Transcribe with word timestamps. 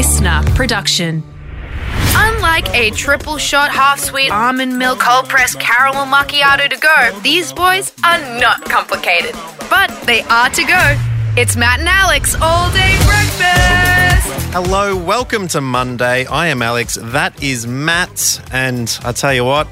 listener 0.00 0.40
production. 0.54 1.22
Unlike 2.16 2.74
a 2.74 2.88
triple 2.92 3.36
shot, 3.36 3.70
half 3.70 3.98
sweet 3.98 4.30
almond 4.30 4.78
milk, 4.78 4.98
cold 4.98 5.28
pressed 5.28 5.60
caramel 5.60 6.06
macchiato 6.06 6.70
to 6.70 6.78
go, 6.78 7.20
these 7.20 7.52
boys 7.52 7.92
are 8.02 8.18
not 8.40 8.64
complicated. 8.64 9.34
But 9.68 9.90
they 10.06 10.22
are 10.22 10.48
to 10.48 10.64
go. 10.64 10.96
It's 11.36 11.54
Matt 11.54 11.80
and 11.80 11.88
Alex 11.90 12.34
all 12.40 12.72
day 12.72 12.96
breakfast. 13.04 14.54
Hello, 14.54 14.96
welcome 14.96 15.48
to 15.48 15.60
Monday. 15.60 16.24
I 16.24 16.46
am 16.46 16.62
Alex. 16.62 16.96
That 17.02 17.42
is 17.42 17.66
Matt. 17.66 18.40
And 18.54 18.98
I 19.04 19.12
tell 19.12 19.34
you 19.34 19.44
what, 19.44 19.68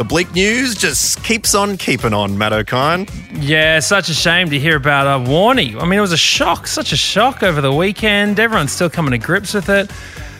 the 0.00 0.04
bleak 0.04 0.32
news 0.32 0.74
just 0.74 1.22
keeps 1.24 1.54
on 1.54 1.76
keeping 1.76 2.14
on, 2.14 2.38
Matt 2.38 2.52
Okine. 2.52 3.06
Yeah, 3.34 3.80
such 3.80 4.08
a 4.08 4.14
shame 4.14 4.48
to 4.48 4.58
hear 4.58 4.76
about 4.76 5.06
uh, 5.06 5.22
Warney. 5.28 5.78
I 5.78 5.84
mean, 5.84 5.98
it 5.98 6.00
was 6.00 6.12
a 6.12 6.16
shock, 6.16 6.66
such 6.66 6.94
a 6.94 6.96
shock 6.96 7.42
over 7.42 7.60
the 7.60 7.70
weekend. 7.70 8.40
Everyone's 8.40 8.72
still 8.72 8.88
coming 8.88 9.10
to 9.10 9.18
grips 9.18 9.52
with 9.52 9.68
it. 9.68 9.90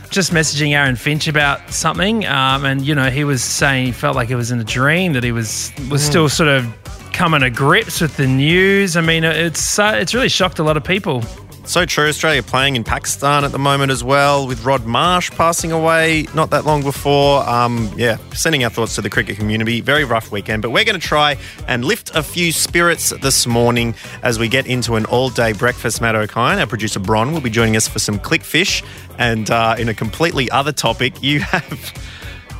Just 0.08 0.32
messaging 0.32 0.72
Aaron 0.72 0.96
Finch 0.96 1.28
about 1.28 1.70
something, 1.70 2.24
um, 2.24 2.64
and 2.64 2.86
you 2.86 2.94
know 2.94 3.10
he 3.10 3.22
was 3.22 3.44
saying 3.44 3.84
he 3.84 3.92
felt 3.92 4.16
like 4.16 4.30
it 4.30 4.34
was 4.34 4.50
in 4.50 4.58
a 4.60 4.64
dream 4.64 5.12
that 5.12 5.24
he 5.24 5.30
was 5.30 5.70
was 5.90 6.02
still 6.02 6.30
sort 6.30 6.48
of 6.48 6.64
coming 7.12 7.42
to 7.42 7.50
grips 7.50 8.00
with 8.00 8.16
the 8.16 8.26
news. 8.26 8.96
I 8.96 9.02
mean, 9.02 9.24
it's 9.24 9.78
uh, 9.78 9.98
it's 10.00 10.14
really 10.14 10.30
shocked 10.30 10.58
a 10.58 10.62
lot 10.62 10.78
of 10.78 10.84
people. 10.84 11.22
So 11.64 11.84
true. 11.86 12.08
Australia 12.08 12.42
playing 12.42 12.74
in 12.74 12.82
Pakistan 12.82 13.44
at 13.44 13.52
the 13.52 13.58
moment 13.58 13.92
as 13.92 14.02
well, 14.02 14.46
with 14.46 14.64
Rod 14.64 14.86
Marsh 14.86 15.30
passing 15.30 15.70
away 15.70 16.26
not 16.34 16.50
that 16.50 16.64
long 16.64 16.82
before. 16.82 17.48
Um, 17.48 17.92
yeah, 17.96 18.16
sending 18.32 18.64
our 18.64 18.70
thoughts 18.70 18.96
to 18.96 19.02
the 19.02 19.10
cricket 19.10 19.36
community. 19.36 19.80
Very 19.80 20.04
rough 20.04 20.32
weekend, 20.32 20.62
but 20.62 20.70
we're 20.70 20.84
going 20.84 20.98
to 20.98 21.06
try 21.06 21.36
and 21.68 21.84
lift 21.84 22.10
a 22.14 22.22
few 22.22 22.50
spirits 22.50 23.10
this 23.22 23.46
morning 23.46 23.94
as 24.22 24.38
we 24.38 24.48
get 24.48 24.66
into 24.66 24.96
an 24.96 25.04
all 25.06 25.30
day 25.30 25.52
breakfast. 25.52 26.00
Matt 26.00 26.16
Okine, 26.16 26.58
our 26.58 26.66
producer 26.66 26.98
Bron, 26.98 27.32
will 27.32 27.40
be 27.40 27.50
joining 27.50 27.76
us 27.76 27.86
for 27.86 28.00
some 28.00 28.18
clickfish. 28.18 28.82
And 29.18 29.50
uh, 29.50 29.76
in 29.78 29.88
a 29.88 29.94
completely 29.94 30.50
other 30.50 30.72
topic, 30.72 31.22
you 31.22 31.40
have 31.40 31.92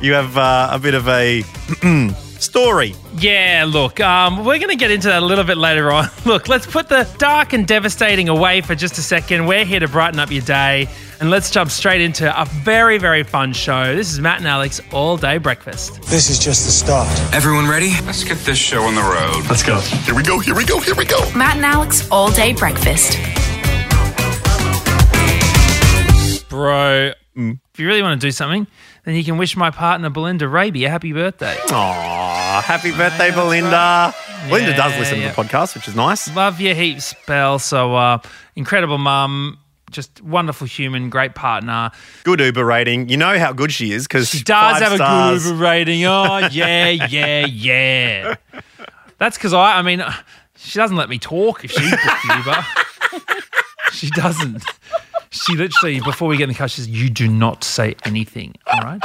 you 0.01 0.13
have 0.13 0.37
uh, 0.37 0.69
a 0.71 0.79
bit 0.79 0.93
of 0.93 1.07
a 1.09 1.43
story. 2.41 2.95
Yeah, 3.17 3.65
look, 3.67 3.99
um, 3.99 4.39
we're 4.39 4.57
going 4.57 4.69
to 4.69 4.75
get 4.75 4.91
into 4.91 5.07
that 5.07 5.21
a 5.21 5.25
little 5.25 5.43
bit 5.43 5.57
later 5.57 5.91
on. 5.91 6.09
Look, 6.25 6.47
let's 6.47 6.65
put 6.65 6.87
the 6.89 7.09
dark 7.17 7.53
and 7.53 7.67
devastating 7.67 8.29
away 8.29 8.61
for 8.61 8.75
just 8.75 8.97
a 8.97 9.01
second. 9.01 9.45
We're 9.45 9.65
here 9.65 9.79
to 9.79 9.87
brighten 9.87 10.19
up 10.19 10.31
your 10.31 10.41
day, 10.41 10.87
and 11.19 11.29
let's 11.29 11.49
jump 11.51 11.71
straight 11.71 12.01
into 12.01 12.29
a 12.39 12.45
very, 12.45 12.97
very 12.97 13.23
fun 13.23 13.53
show. 13.53 13.95
This 13.95 14.11
is 14.11 14.19
Matt 14.19 14.39
and 14.39 14.47
Alex 14.47 14.81
All 14.91 15.17
Day 15.17 15.37
Breakfast. 15.37 16.01
This 16.03 16.29
is 16.29 16.39
just 16.39 16.65
the 16.65 16.71
start. 16.71 17.07
Everyone 17.33 17.67
ready? 17.67 17.91
Let's 18.05 18.23
get 18.23 18.37
this 18.39 18.57
show 18.57 18.83
on 18.83 18.95
the 18.95 19.01
road. 19.01 19.49
Let's 19.49 19.63
go. 19.63 19.79
Here 19.79 20.15
we 20.15 20.23
go, 20.23 20.39
here 20.39 20.55
we 20.55 20.65
go, 20.65 20.79
here 20.79 20.95
we 20.95 21.05
go. 21.05 21.19
Matt 21.35 21.57
and 21.57 21.65
Alex 21.65 22.09
all 22.11 22.31
day 22.31 22.53
breakfast. 22.53 23.17
Bro, 26.49 27.13
if 27.35 27.79
you 27.79 27.87
really 27.87 28.01
want 28.01 28.19
to 28.19 28.27
do 28.27 28.31
something, 28.31 28.67
then 29.03 29.15
you 29.15 29.23
can 29.23 29.37
wish 29.37 29.57
my 29.57 29.71
partner 29.71 30.09
Belinda 30.09 30.47
Raby 30.47 30.85
a 30.85 30.89
happy 30.89 31.11
birthday. 31.11 31.57
Aw, 31.71 32.61
happy 32.61 32.91
birthday, 32.91 33.31
Belinda. 33.31 34.13
Belinda 34.47 34.75
does 34.75 34.97
listen 34.97 35.19
yeah. 35.19 35.31
to 35.31 35.35
the 35.35 35.43
podcast, 35.43 35.75
which 35.75 35.87
is 35.87 35.95
nice. 35.95 36.33
Love 36.35 36.59
you 36.59 36.75
heaps, 36.75 37.15
Belle. 37.25 37.59
So, 37.59 37.95
uh, 37.95 38.19
incredible 38.55 38.97
mum, 38.97 39.57
just 39.89 40.21
wonderful 40.21 40.67
human, 40.67 41.09
great 41.09 41.35
partner. 41.35 41.91
Good 42.23 42.39
Uber 42.39 42.63
rating. 42.63 43.09
You 43.09 43.17
know 43.17 43.39
how 43.39 43.53
good 43.53 43.71
she 43.71 43.91
is 43.91 44.07
because 44.07 44.29
She 44.29 44.43
does 44.43 44.81
have 44.81 44.93
a 44.93 44.97
good 44.97 45.45
Uber 45.45 45.61
rating. 45.61 46.05
Oh, 46.05 46.47
yeah, 46.51 46.89
yeah, 46.89 47.45
yeah. 47.45 48.35
That's 49.17 49.37
because 49.37 49.53
I, 49.53 49.79
I 49.79 49.81
mean, 49.81 50.03
she 50.57 50.77
doesn't 50.77 50.97
let 50.97 51.09
me 51.09 51.19
talk 51.19 51.63
if 51.63 51.71
she's 51.71 51.91
Uber. 51.91 52.65
she 53.91 54.09
doesn't. 54.11 54.63
She 55.31 55.55
literally, 55.55 56.01
before 56.01 56.27
we 56.27 56.37
get 56.37 56.43
in 56.43 56.49
the 56.49 56.55
car, 56.55 56.67
she 56.67 56.81
says, 56.81 56.89
You 56.89 57.09
do 57.09 57.27
not 57.27 57.63
say 57.63 57.95
anything, 58.03 58.55
all 58.67 58.81
right? 58.81 59.01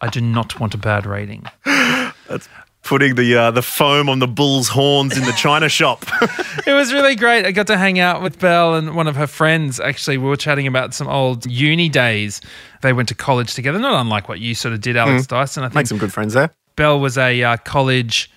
I 0.00 0.08
do 0.08 0.20
not 0.20 0.58
want 0.58 0.74
a 0.74 0.78
bad 0.78 1.06
rating. 1.06 1.44
That's 1.64 2.48
putting 2.82 3.16
the 3.16 3.36
uh, 3.36 3.50
the 3.50 3.62
foam 3.62 4.08
on 4.08 4.20
the 4.20 4.28
bull's 4.28 4.68
horns 4.68 5.18
in 5.18 5.24
the 5.24 5.32
china 5.32 5.68
shop. 5.68 6.04
It 6.66 6.72
was 6.72 6.92
really 6.92 7.14
great. 7.14 7.46
I 7.46 7.52
got 7.52 7.68
to 7.68 7.76
hang 7.76 8.00
out 8.00 8.22
with 8.22 8.40
Belle 8.40 8.74
and 8.74 8.96
one 8.96 9.06
of 9.06 9.14
her 9.14 9.28
friends. 9.28 9.78
Actually, 9.78 10.18
we 10.18 10.26
were 10.26 10.36
chatting 10.36 10.66
about 10.66 10.94
some 10.94 11.06
old 11.06 11.46
uni 11.46 11.88
days. 11.88 12.40
They 12.82 12.92
went 12.92 13.08
to 13.10 13.14
college 13.14 13.54
together, 13.54 13.78
not 13.78 14.00
unlike 14.00 14.28
what 14.28 14.40
you 14.40 14.56
sort 14.56 14.74
of 14.74 14.80
did, 14.80 14.96
Alex 14.96 15.28
Dyson. 15.28 15.62
I 15.62 15.68
think 15.68 15.76
Make 15.76 15.86
some 15.86 15.98
good 15.98 16.12
friends 16.12 16.34
there. 16.34 16.50
Belle 16.74 16.98
was 16.98 17.16
a 17.18 17.40
uh, 17.40 17.56
college. 17.58 18.32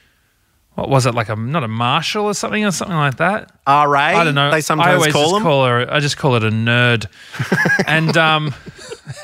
What 0.79 0.89
was 0.89 1.05
it 1.05 1.13
like 1.13 1.29
a 1.29 1.35
not 1.35 1.63
a 1.63 1.67
marshal 1.67 2.25
or 2.25 2.33
something 2.33 2.63
or 2.63 2.71
something 2.71 2.95
like 2.95 3.17
that? 3.17 3.51
RA, 3.67 3.99
I 3.99 4.23
don't 4.23 4.35
know. 4.35 4.49
They 4.49 4.57
I 4.57 4.59
sometimes 4.61 4.95
always 4.95 5.13
call 5.13 5.23
just 5.23 5.33
them. 5.33 5.43
call 5.43 5.65
her. 5.65 5.91
I 5.91 5.99
just 5.99 6.17
call 6.17 6.35
it 6.35 6.43
a 6.43 6.49
nerd. 6.49 7.05
and 7.87 8.15
um, 8.15 8.53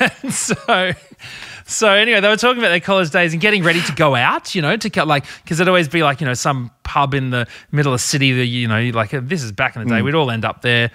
and 0.22 0.32
so 0.32 0.92
so 1.68 1.92
anyway, 1.92 2.20
they 2.20 2.28
were 2.28 2.36
talking 2.36 2.58
about 2.58 2.68
their 2.68 2.80
college 2.80 3.10
days 3.10 3.32
and 3.32 3.40
getting 3.40 3.64
ready 3.64 3.80
to 3.82 3.92
go 3.92 4.14
out. 4.14 4.54
You 4.54 4.62
know, 4.62 4.76
to 4.76 4.90
cut 4.90 5.08
like 5.08 5.24
because 5.42 5.58
it'd 5.58 5.68
always 5.68 5.88
be 5.88 6.02
like 6.02 6.20
you 6.20 6.26
know 6.26 6.34
some 6.34 6.70
pub 6.84 7.14
in 7.14 7.30
the 7.30 7.48
middle 7.72 7.92
of 7.92 8.00
the 8.00 8.04
city 8.04 8.32
that 8.32 8.46
you 8.46 8.68
know 8.68 8.90
like 8.94 9.10
this 9.10 9.42
is 9.42 9.50
back 9.50 9.74
in 9.76 9.82
the 9.82 9.88
day. 9.88 10.00
Mm. 10.00 10.04
We'd 10.04 10.14
all 10.14 10.30
end 10.30 10.44
up 10.44 10.62
there. 10.62 10.90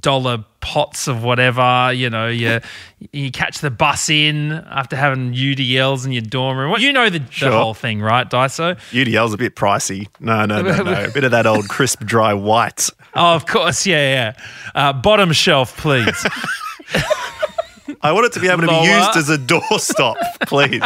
Dollar 0.00 0.44
pots 0.60 1.08
of 1.08 1.22
whatever, 1.22 1.92
you 1.92 2.08
know, 2.08 2.26
you 2.28 2.60
you 3.12 3.30
catch 3.30 3.58
the 3.58 3.70
bus 3.70 4.08
in 4.08 4.52
after 4.52 4.96
having 4.96 5.34
UDLs 5.34 6.06
in 6.06 6.12
your 6.12 6.22
dorm 6.22 6.56
room. 6.56 6.70
Well, 6.70 6.80
you 6.80 6.90
know 6.90 7.10
the, 7.10 7.22
Sure. 7.28 7.50
the 7.50 7.58
whole 7.58 7.74
thing, 7.74 8.00
right, 8.00 8.28
Dyso? 8.30 8.76
UDL's 8.92 9.34
a 9.34 9.36
bit 9.36 9.56
pricey. 9.56 10.08
No, 10.20 10.46
no, 10.46 10.62
no, 10.62 10.82
no. 10.82 11.04
a 11.04 11.10
bit 11.10 11.24
of 11.24 11.32
that 11.32 11.46
old 11.46 11.68
crisp, 11.68 12.00
dry 12.04 12.32
white. 12.34 12.88
Oh, 13.16 13.36
of 13.36 13.46
course, 13.46 13.86
yeah, 13.86 14.32
yeah. 14.34 14.44
Uh, 14.74 14.92
bottom 14.92 15.30
shelf, 15.32 15.76
please. 15.76 16.26
I 18.02 18.12
want 18.12 18.26
it 18.26 18.32
to 18.32 18.40
be 18.40 18.48
able 18.48 18.62
to 18.62 18.66
be 18.68 18.74
used 18.74 19.16
as 19.16 19.30
a 19.30 19.38
doorstop, 19.38 20.16
please. 20.46 20.82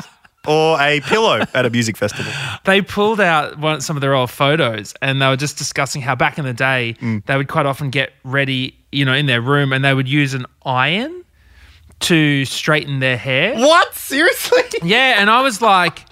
Or 0.46 0.80
a 0.80 1.00
pillow 1.00 1.42
at 1.54 1.66
a 1.66 1.70
music 1.70 1.96
festival. 1.96 2.32
they 2.64 2.80
pulled 2.80 3.20
out 3.20 3.58
one, 3.58 3.80
some 3.80 3.96
of 3.96 4.00
their 4.00 4.14
old 4.14 4.30
photos 4.30 4.94
and 5.02 5.20
they 5.20 5.26
were 5.28 5.36
just 5.36 5.58
discussing 5.58 6.00
how 6.00 6.14
back 6.14 6.38
in 6.38 6.44
the 6.44 6.54
day 6.54 6.96
they 7.26 7.36
would 7.36 7.48
quite 7.48 7.66
often 7.66 7.90
get 7.90 8.12
ready, 8.24 8.77
you 8.92 9.04
know, 9.04 9.14
in 9.14 9.26
their 9.26 9.40
room 9.40 9.72
and 9.72 9.84
they 9.84 9.94
would 9.94 10.08
use 10.08 10.34
an 10.34 10.46
iron 10.64 11.24
to 12.00 12.44
straighten 12.44 13.00
their 13.00 13.16
hair. 13.16 13.56
What? 13.56 13.94
Seriously? 13.94 14.62
Yeah, 14.82 15.20
and 15.20 15.28
I 15.28 15.42
was 15.42 15.60
like, 15.60 16.04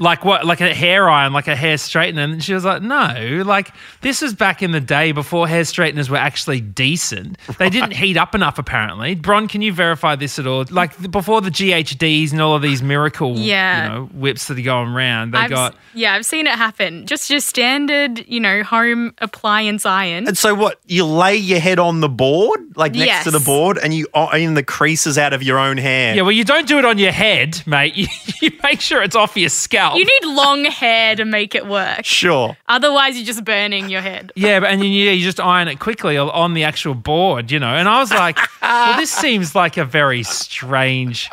like 0.00 0.24
what, 0.24 0.44
like 0.46 0.60
a 0.60 0.72
hair 0.74 1.08
iron, 1.08 1.32
like 1.32 1.48
a 1.48 1.56
hair 1.56 1.74
straightener. 1.76 2.24
And 2.24 2.42
she 2.44 2.54
was 2.54 2.64
like, 2.64 2.82
no, 2.82 3.42
like 3.44 3.72
this 4.00 4.22
was 4.22 4.34
back 4.34 4.62
in 4.62 4.70
the 4.70 4.80
day 4.80 5.12
before 5.12 5.48
hair 5.48 5.64
straighteners 5.64 6.08
were 6.08 6.16
actually 6.16 6.60
decent. 6.60 7.36
They 7.58 7.68
didn't 7.70 7.92
heat 7.94 8.16
up 8.16 8.34
enough, 8.34 8.58
apparently. 8.58 9.14
Bron, 9.16 9.48
can 9.48 9.60
you 9.62 9.72
verify 9.72 10.14
this 10.16 10.38
at 10.38 10.46
all? 10.46 10.64
Like 10.70 11.10
before 11.10 11.40
the 11.40 11.50
GHDs 11.50 12.32
and 12.32 12.40
all 12.40 12.54
of 12.54 12.62
these 12.62 12.82
miracle, 12.82 13.36
Yeah. 13.38 13.82
you 13.84 13.88
know, 13.90 14.04
whips 14.14 14.46
that 14.48 14.58
are 14.58 14.62
going 14.62 14.88
around, 14.90 15.32
they 15.34 15.38
I've, 15.38 15.50
got. 15.50 15.72
s- 15.74 15.78
yeah, 15.94 16.14
I've 16.14 16.26
seen 16.26 16.46
it 16.46 16.54
happen. 16.54 17.06
Just 17.06 17.28
your 17.30 17.40
standard, 17.40 18.24
you 18.28 18.38
know, 18.40 18.62
home 18.62 19.14
appliance 19.18 19.84
iron. 19.84 20.28
And 20.28 20.38
so 20.38 20.54
what? 20.54 20.80
You 20.86 21.04
lay 21.06 21.36
your 21.36 21.58
head 21.58 21.78
on 21.78 22.00
the 22.00 22.08
board, 22.08 22.60
like 22.76 22.94
next 22.94 23.24
to 23.24 23.30
the 23.30 23.40
board, 23.40 23.78
and 23.78 23.92
you 23.92 24.06
uh, 24.14 24.24
iron 24.26 24.54
the 24.54 24.62
creases 24.62 25.18
out 25.18 25.32
of 25.32 25.42
your 25.42 25.58
own 25.58 25.76
hair. 25.76 26.14
Yeah, 26.14 26.22
well, 26.22 26.32
you 26.32 26.44
don't 26.44 26.68
do 26.68 26.78
it 26.78 26.84
on 26.84 26.98
your 26.98 27.12
head, 27.12 27.60
mate. 27.66 27.94
You, 27.98 28.06
you 28.42 28.50
make 28.62 28.80
sure 28.80 29.02
it's 29.02 29.16
off 29.16 29.36
your 29.36 29.48
scalp. 29.48 29.96
You 29.96 30.04
need 30.04 30.24
long 30.34 30.64
hair 30.64 31.16
to 31.16 31.24
make 31.24 31.54
it 31.54 31.66
work. 31.66 32.04
Sure. 32.04 32.56
Otherwise, 32.68 33.16
you're 33.16 33.26
just 33.26 33.44
burning 33.44 33.88
your 33.88 34.00
head. 34.00 34.32
Yeah, 34.36 34.60
but 34.60 34.70
and 34.70 34.82
you, 34.84 34.88
you 35.10 35.22
just 35.24 35.40
iron 35.40 35.68
it 35.68 35.80
quickly 35.80 36.16
on- 36.16 36.30
on 36.30 36.54
the 36.54 36.64
actual 36.64 36.94
board, 36.94 37.50
you 37.50 37.58
know. 37.58 37.74
And 37.74 37.88
I 37.88 38.00
was 38.00 38.10
like, 38.12 38.38
well, 38.62 38.96
this 38.96 39.10
seems 39.24 39.54
like 39.54 39.76
a 39.76 39.84
very 39.84 40.22
strange 40.22 41.30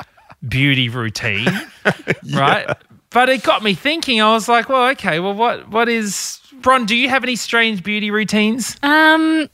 beauty 0.48 0.90
routine, 0.90 1.48
right? 2.34 2.76
But 3.12 3.30
it 3.30 3.44
got 3.44 3.64
me 3.64 3.74
thinking. 3.76 4.22
I 4.22 4.34
was 4.34 4.48
like, 4.50 4.68
well, 4.70 4.90
okay, 4.92 5.20
well, 5.20 5.34
what 5.34 5.70
what 5.70 5.88
is 5.90 6.40
Bron? 6.62 6.86
Do 6.86 6.96
you 6.96 7.08
have 7.10 7.24
any 7.24 7.36
strange 7.38 7.82
beauty 7.84 8.12
routines? 8.12 8.76
Um, 8.84 9.50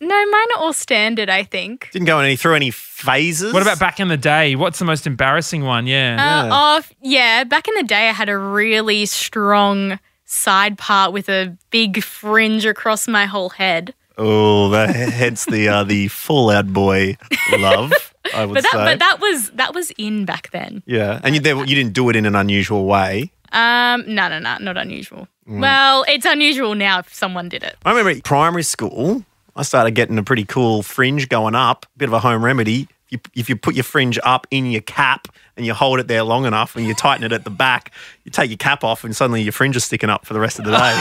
no, 0.00 0.08
mine 0.30 0.46
are 0.56 0.58
all 0.60 0.72
standard. 0.72 1.28
I 1.30 1.42
think. 1.44 1.88
Didn't 1.92 2.06
go 2.06 2.18
any 2.20 2.36
through 2.36 2.54
any 2.54 2.70
phases. 2.70 3.52
What 3.52 3.62
about 3.62 3.78
back 3.78 4.00
in 4.00 4.08
the 4.08 4.16
day? 4.16 4.54
What's 4.56 4.78
the 4.78 4.84
most 4.84 5.06
embarrassing 5.06 5.64
one? 5.64 5.86
Yeah. 5.86 6.16
Uh, 6.50 6.54
off, 6.54 6.92
yeah. 7.02 7.44
Back 7.44 7.68
in 7.68 7.74
the 7.74 7.82
day, 7.84 8.08
I 8.08 8.12
had 8.12 8.28
a 8.28 8.36
really 8.38 9.06
strong 9.06 9.98
side 10.24 10.76
part 10.78 11.12
with 11.12 11.28
a 11.28 11.56
big 11.70 12.02
fringe 12.02 12.66
across 12.66 13.08
my 13.08 13.26
whole 13.26 13.48
head. 13.50 13.94
Oh, 14.20 14.68
that, 14.70 14.90
hence 14.94 15.44
the 15.44 15.68
uh, 15.68 15.84
the 15.84 16.08
Fall 16.08 16.50
Out 16.50 16.72
Boy 16.72 17.16
love. 17.52 17.92
I 18.34 18.44
would 18.44 18.54
But 18.54 18.64
that, 18.64 18.72
say. 18.72 18.84
but 18.84 18.98
that 18.98 19.18
was 19.20 19.50
that 19.52 19.74
was 19.74 19.90
in 19.96 20.24
back 20.24 20.50
then. 20.50 20.82
yeah, 20.86 21.20
and 21.22 21.34
you, 21.34 21.40
there, 21.40 21.56
you 21.56 21.74
didn't 21.74 21.92
do 21.94 22.08
it 22.10 22.16
in 22.16 22.26
an 22.26 22.34
unusual 22.34 22.84
way. 22.84 23.30
Um, 23.52 24.04
no, 24.12 24.28
no, 24.28 24.38
no, 24.40 24.58
not 24.58 24.76
unusual. 24.76 25.28
Mm. 25.48 25.60
Well, 25.62 26.04
it's 26.08 26.26
unusual 26.26 26.74
now 26.74 26.98
if 26.98 27.14
someone 27.14 27.48
did 27.48 27.62
it. 27.62 27.76
I 27.86 27.90
remember 27.92 28.20
primary 28.22 28.64
school. 28.64 29.24
I 29.58 29.62
started 29.62 29.90
getting 29.90 30.16
a 30.18 30.22
pretty 30.22 30.44
cool 30.44 30.82
fringe 30.82 31.28
going 31.28 31.54
up. 31.56 31.84
Bit 31.96 32.08
of 32.08 32.12
a 32.12 32.20
home 32.20 32.44
remedy. 32.44 32.88
You, 33.10 33.18
if 33.34 33.48
you 33.48 33.56
put 33.56 33.74
your 33.74 33.84
fringe 33.84 34.18
up 34.22 34.46
in 34.50 34.66
your 34.66 34.82
cap 34.82 35.28
and 35.56 35.66
you 35.66 35.74
hold 35.74 35.98
it 35.98 36.06
there 36.08 36.22
long 36.22 36.46
enough 36.46 36.76
and 36.76 36.86
you 36.86 36.94
tighten 36.94 37.24
it 37.24 37.32
at 37.32 37.42
the 37.44 37.50
back, 37.50 37.92
you 38.24 38.30
take 38.30 38.50
your 38.50 38.56
cap 38.58 38.84
off 38.84 39.02
and 39.02 39.16
suddenly 39.16 39.42
your 39.42 39.52
fringe 39.52 39.74
is 39.76 39.84
sticking 39.84 40.10
up 40.10 40.24
for 40.24 40.32
the 40.34 40.40
rest 40.40 40.58
of 40.58 40.64
the 40.64 40.70
day. 40.70 41.00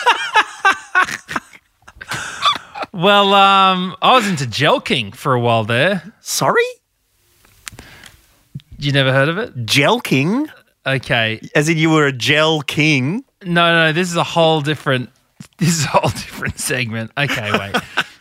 Well, 2.94 3.34
um, 3.34 3.94
I 4.02 4.16
was 4.16 4.26
into 4.26 4.46
jelqing 4.46 5.14
for 5.16 5.34
a 5.34 5.40
while 5.40 5.66
there. 5.66 6.14
Sorry? 6.22 6.64
You 8.80 8.94
never 8.94 9.12
heard 9.12 9.28
of 9.28 9.38
it? 9.38 9.54
Gel 9.66 10.00
king, 10.00 10.48
Okay. 10.86 11.42
as 11.56 11.68
in 11.68 11.78
you 11.78 11.90
were 11.90 12.06
a 12.08 12.14
gel 12.14 12.62
king. 12.62 13.26
No, 13.44 13.74
no, 13.74 13.92
this 13.92 14.10
is 14.10 14.16
a 14.16 14.24
whole 14.24 14.62
different. 14.62 15.10
This 15.58 15.80
is 15.80 15.86
a 15.86 15.88
whole 15.88 16.10
different 16.10 16.60
segment. 16.60 17.12
Okay, 17.18 17.52
wait. 17.58 17.76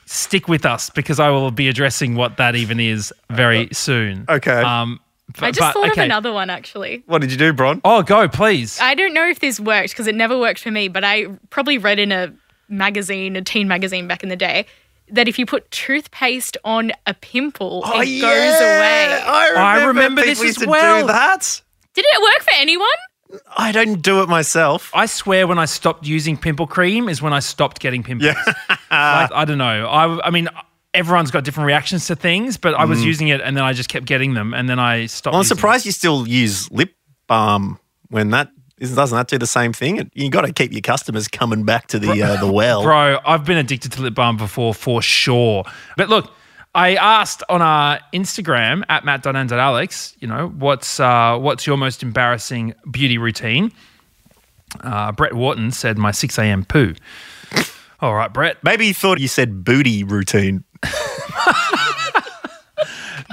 Stick 0.07 0.47
with 0.49 0.65
us 0.65 0.91
because 0.91 1.19
I 1.19 1.31
will 1.31 1.51
be 1.51 1.69
addressing 1.69 2.15
what 2.15 2.37
that 2.37 2.55
even 2.55 2.79
is 2.79 3.13
very 3.31 3.69
soon. 3.73 4.25
Okay. 4.29 4.53
Um, 4.63 5.01
but, 5.33 5.43
I 5.45 5.51
just 5.51 5.61
but- 5.61 5.73
thought 5.73 5.91
okay. 5.93 6.03
of 6.03 6.05
another 6.05 6.33
one 6.33 6.51
actually. 6.51 7.03
What 7.07 7.21
did 7.23 7.33
you 7.33 7.39
do, 7.39 7.53
Bron? 7.53 7.81
Oh, 7.85 8.03
go 8.03 8.29
please. 8.29 8.79
I 8.81 8.95
don't 8.95 9.15
know 9.15 9.27
if 9.29 9.41
this 9.41 9.59
worked 9.59 9.91
because 9.91 10.07
it 10.07 10.15
never 10.15 10.39
worked 10.39 10.61
for 10.61 10.71
me, 10.71 10.89
but 10.89 11.03
I 11.03 11.27
probably 11.51 11.79
read 11.79 11.99
in 11.99 12.13
a 12.13 12.33
magazine, 12.69 13.35
a 13.37 13.43
teen 13.43 13.67
magazine 13.67 14.07
back 14.07 14.23
in 14.23 14.29
the 14.29 14.37
day, 14.37 14.67
that 15.11 15.27
if 15.29 15.39
you 15.39 15.47
put 15.47 15.71
toothpaste 15.71 16.57
on 16.65 16.93
a 17.07 17.15
pimple, 17.15 17.83
Oh, 17.85 18.01
it 18.01 18.21
goes 18.21 18.61
away. 18.61 19.23
I 19.27 19.49
remember, 19.49 19.61
I 19.61 19.85
remember 19.87 20.21
this 20.23 20.39
people 20.39 20.43
as 20.43 20.57
used 20.57 20.61
to 20.61 20.71
well. 20.71 21.01
Do 21.01 21.07
that. 21.09 21.61
Did 21.95 22.05
it 22.09 22.23
work 22.23 22.43
for 22.45 22.53
anyone? 22.55 22.89
I 23.57 23.73
don't 23.73 24.01
do 24.03 24.23
it 24.23 24.29
myself. 24.29 24.91
I 24.95 25.07
swear 25.07 25.47
when 25.47 25.59
I 25.59 25.65
stopped 25.65 26.07
using 26.07 26.37
pimple 26.37 26.67
cream 26.67 27.09
is 27.09 27.21
when 27.23 27.33
I 27.33 27.41
stopped 27.41 27.81
getting 27.81 28.03
pimples. 28.03 28.35
like, 28.69 28.79
I 28.91 29.45
don't 29.47 29.59
know. 29.59 29.87
I, 29.87 30.27
I 30.27 30.31
mean, 30.31 30.49
everyone's 30.93 31.31
got 31.31 31.45
different 31.45 31.67
reactions 31.67 32.07
to 32.07 32.17
things, 32.17 32.57
but 32.57 32.75
I 32.75 32.85
was 32.85 33.05
using 33.05 33.29
it 33.29 33.41
and 33.41 33.57
then 33.57 33.65
I 33.65 33.73
just 33.73 33.89
kept 33.89 34.07
getting 34.07 34.35
them 34.35 34.55
and 34.55 34.69
then 34.69 34.79
I 34.79 35.07
stopped. 35.07 35.33
Well, 35.33 35.41
I'm 35.41 35.45
using 35.45 35.55
it. 35.55 35.59
surprised 35.59 35.87
you 35.87 35.93
still 35.93 36.29
use 36.29 36.71
lip 36.71 36.95
balm 37.27 37.79
when 38.09 38.31
that 38.31 38.51
isn't- 38.79 38.97
doesn't 38.97 39.17
that 39.17 39.29
do 39.29 39.39
the 39.39 39.47
same 39.47 39.73
thing? 39.73 40.11
You 40.15 40.31
got 40.31 40.43
to 40.43 40.53
keep 40.53 40.73
your 40.73 40.83
customers 40.83 41.27
coming 41.29 41.65
back 41.65 41.89
to 41.89 41.99
the 41.99 42.23
uh, 42.23 42.37
the 42.41 42.51
well. 42.51 42.83
Bro, 42.85 43.19
I've 43.27 43.45
been 43.45 43.59
addicted 43.59 43.93
to 43.93 44.03
lip 44.03 44.15
balm 44.15 44.37
before 44.37 44.75
for 44.75 45.01
sure. 45.03 45.65
But 45.97 46.09
look, 46.09 46.31
I 46.75 46.97
asked 46.97 47.43
on 47.49 47.63
our 47.63 48.01
Instagram 48.13 48.83
at 48.89 49.05
matt.and.alex, 49.05 50.17
you 50.19 50.27
know, 50.27 50.49
what's 50.49 50.99
uh, 50.99 51.39
what's 51.39 51.67
your 51.67 51.77
most 51.77 52.03
embarrassing 52.03 52.75
beauty 52.91 53.17
routine? 53.17 53.71
Uh, 54.81 55.13
Brett 55.13 55.35
Wharton 55.35 55.71
said 55.71 55.99
my 55.99 56.11
6 56.11 56.39
a.m. 56.39 56.65
poo. 56.65 56.95
All 58.01 58.15
right, 58.15 58.33
Brett. 58.33 58.63
Maybe 58.65 58.87
you 58.87 58.95
thought 58.95 59.21
you 59.21 59.29
said 59.29 59.65
booty 59.65 60.03
routine. 60.05 60.65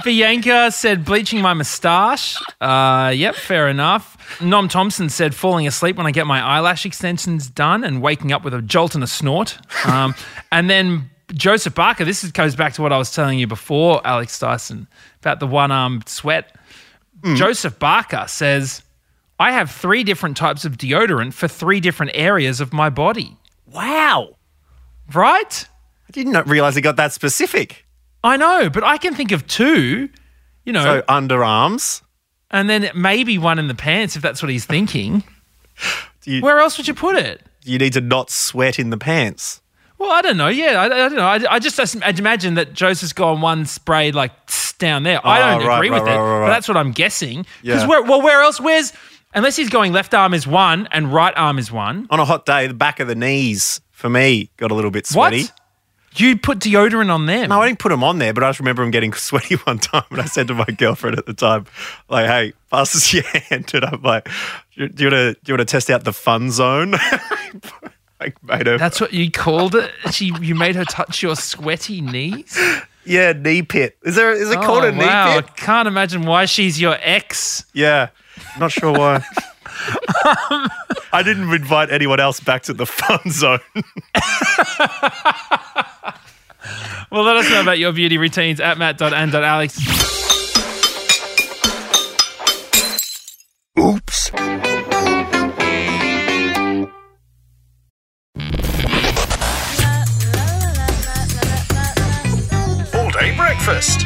Bianca 0.03 0.71
said 0.71 1.05
bleaching 1.05 1.41
my 1.41 1.53
moustache. 1.53 2.41
Uh, 2.59 3.11
yep, 3.15 3.35
fair 3.35 3.67
enough. 3.67 4.17
Nom 4.41 4.67
Thompson 4.67 5.09
said 5.09 5.35
falling 5.35 5.67
asleep 5.67 5.95
when 5.97 6.07
I 6.07 6.11
get 6.11 6.25
my 6.25 6.41
eyelash 6.41 6.85
extensions 6.85 7.49
done 7.49 7.83
and 7.83 8.01
waking 8.01 8.31
up 8.31 8.43
with 8.43 8.53
a 8.53 8.61
jolt 8.61 8.95
and 8.95 9.03
a 9.03 9.07
snort. 9.07 9.57
Um, 9.85 10.15
and 10.51 10.69
then 10.69 11.10
Joseph 11.33 11.75
Barker, 11.75 12.05
this 12.05 12.23
is, 12.23 12.31
goes 12.31 12.55
back 12.55 12.73
to 12.73 12.81
what 12.81 12.91
I 12.91 12.97
was 12.97 13.13
telling 13.13 13.39
you 13.39 13.47
before, 13.47 14.01
Alex 14.05 14.37
Dyson, 14.39 14.87
about 15.21 15.39
the 15.39 15.47
one 15.47 15.71
armed 15.71 16.07
sweat. 16.09 16.55
Mm. 17.21 17.35
Joseph 17.37 17.79
Barker 17.79 18.25
says, 18.27 18.81
I 19.39 19.51
have 19.51 19.71
three 19.71 20.03
different 20.03 20.37
types 20.37 20.65
of 20.65 20.77
deodorant 20.77 21.33
for 21.33 21.47
three 21.47 21.79
different 21.79 22.11
areas 22.15 22.59
of 22.61 22.73
my 22.73 22.89
body. 22.89 23.37
Wow. 23.65 24.35
Right? 25.13 25.67
I 26.07 26.11
did 26.11 26.27
not 26.27 26.47
realize 26.47 26.75
he 26.75 26.81
got 26.81 26.97
that 26.97 27.13
specific. 27.13 27.85
I 28.23 28.37
know, 28.37 28.69
but 28.69 28.83
I 28.83 28.97
can 28.97 29.15
think 29.15 29.31
of 29.31 29.47
two, 29.47 30.09
you 30.65 30.73
know. 30.73 30.83
So 30.83 31.01
underarms. 31.03 32.01
and 32.51 32.69
then 32.69 32.91
maybe 32.93 33.37
one 33.37 33.57
in 33.57 33.67
the 33.67 33.75
pants 33.75 34.15
if 34.15 34.21
that's 34.21 34.41
what 34.43 34.51
he's 34.51 34.65
thinking. 34.65 35.23
You, 36.23 36.41
Where 36.41 36.59
else 36.59 36.77
would 36.77 36.87
you 36.87 36.93
put 36.93 37.15
it? 37.15 37.41
you 37.63 37.79
need 37.79 37.93
to 37.93 38.01
not 38.01 38.29
sweat 38.29 38.77
in 38.77 38.91
the 38.91 38.97
pants. 38.97 39.60
Well, 40.01 40.11
I 40.11 40.21
don't 40.23 40.37
know. 40.37 40.47
Yeah, 40.47 40.81
I, 40.81 40.85
I 40.85 40.89
don't 40.89 41.15
know. 41.15 41.27
I, 41.27 41.39
I 41.55 41.59
just 41.59 41.79
I'd 42.03 42.17
imagine 42.17 42.55
that 42.55 42.73
Joseph's 42.73 43.13
gone 43.13 43.39
one 43.39 43.65
spray 43.67 44.11
like 44.11 44.31
tss 44.47 44.73
down 44.79 45.03
there. 45.03 45.19
I 45.25 45.37
Oh, 45.37 45.59
don't 45.59 45.63
ah, 45.63 45.67
right, 45.67 45.75
agree 45.77 45.89
right, 45.91 46.01
with 46.03 46.11
it, 46.11 46.15
right, 46.15 46.39
right, 46.39 46.45
but 46.47 46.49
that's 46.53 46.67
what 46.67 46.75
I'm 46.75 46.91
guessing. 46.91 47.45
Because 47.61 47.83
Yeah. 47.83 47.87
where, 47.87 48.01
well, 48.01 48.21
where 48.21 48.41
else? 48.41 48.59
Where's 48.59 48.93
unless 49.35 49.55
he's 49.55 49.69
going 49.69 49.93
left 49.93 50.13
arm 50.15 50.33
is 50.33 50.47
one 50.47 50.87
and 50.91 51.13
right 51.13 51.33
arm 51.37 51.59
is 51.59 51.71
one. 51.71 52.07
On 52.09 52.19
a 52.19 52.25
hot 52.25 52.47
day, 52.47 52.65
the 52.65 52.73
back 52.73 52.99
of 52.99 53.07
the 53.07 53.13
knees 53.15 53.79
for 53.91 54.09
me 54.09 54.49
got 54.57 54.71
a 54.71 54.73
little 54.73 54.89
bit 54.91 55.05
sweaty. 55.05 55.43
What? 55.43 55.51
You 56.15 56.35
put 56.37 56.59
deodorant 56.59 57.09
on 57.13 57.25
them? 57.27 57.47
No, 57.49 57.61
I 57.61 57.67
didn't 57.67 57.79
put 57.79 57.87
them 57.89 58.03
on 58.03 58.17
there, 58.17 58.33
but 58.33 58.43
I 58.43 58.49
just 58.49 58.59
remember 58.59 58.81
them 58.83 58.91
getting 58.91 59.13
sweaty 59.29 59.55
one 59.55 59.77
time. 59.77 60.03
And 60.09 60.19
I 60.19 60.25
said 60.25 60.47
to 60.47 60.53
my 60.55 60.65
girlfriend 60.65 61.17
at 61.17 61.25
the 61.27 61.33
time, 61.33 61.67
like, 62.09 62.25
hey, 62.25 62.53
pass 62.69 62.93
us 62.95 63.13
your 63.13 63.23
hand. 63.49 63.71
And 63.73 63.85
I'm 63.85 64.01
like, 64.01 64.25
do 64.75 64.81
you 64.85 64.87
want 64.87 64.97
to, 64.97 65.33
do 65.35 65.39
you 65.45 65.53
want 65.53 65.59
to 65.59 65.65
test 65.65 65.89
out 65.89 66.03
the 66.03 66.11
fun 66.11 66.49
zone? 66.51 66.95
I 68.21 68.33
made 68.43 68.67
her, 68.67 68.77
That's 68.77 69.01
what 69.01 69.13
you 69.13 69.31
called 69.31 69.75
it. 69.75 69.91
She, 70.11 70.31
you 70.41 70.53
made 70.55 70.75
her 70.75 70.85
touch 70.85 71.23
your 71.23 71.35
sweaty 71.35 72.01
knees. 72.01 72.57
yeah, 73.03 73.33
knee 73.33 73.63
pit. 73.63 73.97
Is 74.03 74.15
there, 74.15 74.31
is 74.31 74.51
it 74.51 74.57
oh, 74.57 74.61
called 74.61 74.83
Oh, 74.83 74.89
a 74.89 74.91
knee 74.91 74.99
pit? 74.99 75.09
I 75.09 75.41
can't 75.57 75.87
imagine 75.87 76.23
why 76.23 76.45
she's 76.45 76.79
your 76.79 76.97
ex. 77.01 77.65
Yeah. 77.73 78.09
Not 78.59 78.71
sure 78.71 78.91
why. 78.91 79.23
I 81.13 81.23
didn't 81.23 81.51
invite 81.51 81.91
anyone 81.91 82.19
else 82.19 82.39
back 82.39 82.63
to 82.63 82.73
the 82.73 82.85
fun 82.85 83.31
zone. 83.31 83.59
Well, 87.11 87.23
let 87.23 87.35
us 87.35 87.49
know 87.49 87.59
about 87.59 87.77
your 87.77 87.91
beauty 87.91 88.17
routines 88.17 88.61
at 88.61 88.77
matt.and.alex. 88.77 89.77
Oops. 93.77 94.31
Breakfast. 103.71 104.05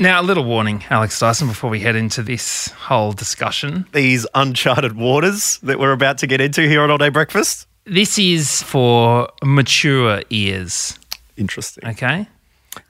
Now, 0.00 0.22
a 0.22 0.24
little 0.24 0.44
warning, 0.44 0.82
Alex 0.88 1.20
Dyson, 1.20 1.48
before 1.48 1.68
we 1.68 1.80
head 1.80 1.96
into 1.96 2.22
this 2.22 2.68
whole 2.68 3.12
discussion. 3.12 3.84
These 3.92 4.26
uncharted 4.34 4.96
waters 4.96 5.58
that 5.58 5.78
we're 5.78 5.92
about 5.92 6.16
to 6.18 6.26
get 6.26 6.40
into 6.40 6.62
here 6.62 6.80
on 6.80 6.90
All 6.90 6.96
Day 6.96 7.10
Breakfast. 7.10 7.66
This 7.84 8.18
is 8.18 8.62
for 8.62 9.28
mature 9.44 10.22
ears, 10.30 10.98
Interesting. 11.36 11.86
okay? 11.88 12.26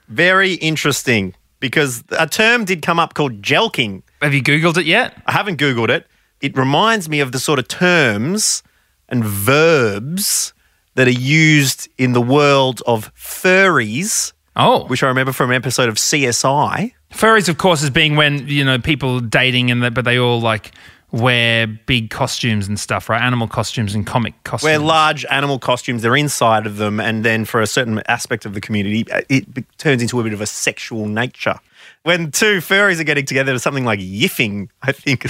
Very 0.07 0.53
interesting 0.53 1.35
because 1.59 2.05
a 2.11 2.25
term 2.25 2.63
did 2.63 2.81
come 2.81 2.97
up 2.97 3.13
called 3.13 3.41
jelqing. 3.41 4.01
Have 4.21 4.33
you 4.33 4.41
Googled 4.41 4.77
it 4.77 4.85
yet? 4.85 5.21
I 5.27 5.33
haven't 5.33 5.59
Googled 5.59 5.89
it. 5.89 6.07
It 6.39 6.55
reminds 6.55 7.09
me 7.09 7.19
of 7.19 7.33
the 7.33 7.39
sort 7.39 7.59
of 7.59 7.67
terms 7.67 8.63
and 9.09 9.25
verbs 9.25 10.53
that 10.93 11.05
are 11.09 11.11
used 11.11 11.89
in 11.97 12.13
the 12.13 12.21
world 12.21 12.81
of 12.87 13.13
furries, 13.13 14.31
Oh, 14.55 14.85
which 14.85 15.03
I 15.03 15.07
remember 15.07 15.33
from 15.33 15.49
an 15.49 15.55
episode 15.55 15.89
of 15.89 15.95
CSI. 15.95 16.93
furries, 17.11 17.49
of 17.49 17.57
course, 17.57 17.83
is 17.83 17.89
being 17.89 18.15
when, 18.15 18.47
you 18.47 18.63
know, 18.63 18.79
people 18.79 19.19
dating 19.19 19.69
and 19.69 19.83
that, 19.83 19.93
but 19.93 20.05
they 20.05 20.17
all 20.17 20.39
like 20.39 20.71
wear 21.11 21.67
big 21.67 22.09
costumes 22.09 22.67
and 22.67 22.79
stuff, 22.79 23.09
right? 23.09 23.21
Animal 23.21 23.47
costumes 23.47 23.93
and 23.93 24.07
comic 24.07 24.33
costumes. 24.43 24.63
Wear 24.63 24.79
large 24.79 25.25
animal 25.25 25.59
costumes, 25.59 26.01
they're 26.01 26.15
inside 26.15 26.65
of 26.65 26.77
them, 26.77 26.99
and 26.99 27.23
then 27.23 27.45
for 27.45 27.61
a 27.61 27.67
certain 27.67 28.01
aspect 28.07 28.45
of 28.45 28.53
the 28.53 28.61
community, 28.61 29.05
it 29.29 29.45
turns 29.77 30.01
into 30.01 30.19
a 30.19 30.23
bit 30.23 30.33
of 30.33 30.41
a 30.41 30.45
sexual 30.45 31.07
nature. 31.07 31.59
When 32.03 32.31
two 32.31 32.57
furries 32.57 32.99
are 32.99 33.03
getting 33.05 33.25
together, 33.25 33.53
it's 33.53 33.63
something 33.63 33.85
like 33.85 33.99
yiffing, 33.99 34.69
I 34.81 34.91
think. 34.91 35.25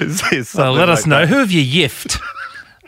Is, 0.00 0.22
is, 0.32 0.54
well, 0.54 0.72
let 0.72 0.88
us 0.88 1.06
know. 1.06 1.20
that. 1.20 1.28
Who 1.28 1.36
have 1.36 1.50
you 1.50 1.62
yiffed 1.62 2.18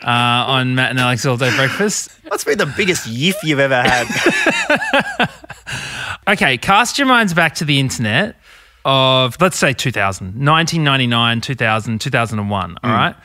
uh, 0.03 0.45
on 0.47 0.75
Matt 0.75 0.91
and 0.91 0.99
Alex 0.99 1.25
All 1.25 1.37
Day 1.37 1.55
Breakfast? 1.55 2.09
What's 2.27 2.43
been 2.43 2.57
the 2.57 2.65
biggest 2.77 3.07
yiff 3.07 3.35
you've 3.43 3.59
ever 3.59 3.81
had? 3.81 5.29
Okay, 6.27 6.57
cast 6.59 6.99
your 6.99 7.07
minds 7.07 7.33
back 7.33 7.55
to 7.55 7.65
the 7.65 7.79
internet 7.79 8.35
of, 8.85 9.35
let's 9.41 9.57
say 9.57 9.73
2000, 9.73 10.27
1999, 10.27 11.41
2000, 11.41 11.99
2001, 11.99 12.77
all 12.83 12.91
right? 12.91 13.15